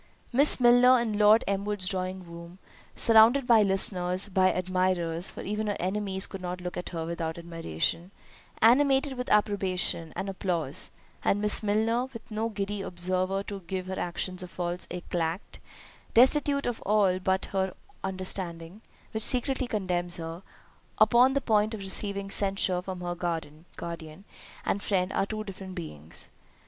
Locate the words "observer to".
12.81-13.59